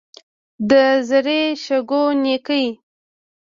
[0.69, 0.71] د
[1.07, 2.65] زري شګو نینکې.